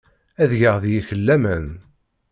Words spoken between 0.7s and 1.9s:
deg-k laman.